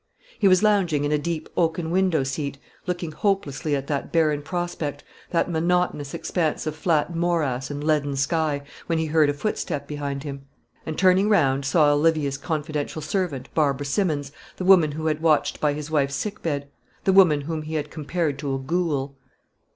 He 0.39 0.47
was 0.47 0.63
lounging 0.63 1.03
in 1.03 1.11
a 1.11 1.19
deep 1.19 1.47
oaken 1.55 1.91
window 1.91 2.23
seat, 2.23 2.57
looking 2.87 3.11
hopelessly 3.11 3.75
at 3.75 3.85
that 3.85 4.11
barren 4.11 4.41
prospect, 4.41 5.03
that 5.29 5.47
monotonous 5.47 6.15
expanse 6.15 6.65
of 6.65 6.75
flat 6.75 7.13
morass 7.15 7.69
and 7.69 7.83
leaden 7.83 8.15
sky, 8.15 8.63
when 8.87 8.97
he 8.97 9.05
heard 9.05 9.29
a 9.29 9.33
footstep 9.35 9.87
behind 9.87 10.23
him; 10.23 10.47
and 10.87 10.97
turning 10.97 11.29
round 11.29 11.65
saw 11.65 11.93
Olivia's 11.93 12.39
confidential 12.39 13.03
servant, 13.03 13.49
Barbara 13.53 13.85
Simmons, 13.85 14.31
the 14.57 14.65
woman 14.65 14.93
who 14.93 15.05
had 15.05 15.21
watched 15.21 15.61
by 15.61 15.73
his 15.73 15.91
wife's 15.91 16.15
sick 16.15 16.41
bed, 16.41 16.71
the 17.03 17.13
woman 17.13 17.41
whom 17.41 17.61
he 17.61 17.75
had 17.75 17.91
compared 17.91 18.39
to 18.39 18.55
a 18.55 18.57
ghoule. 18.57 19.15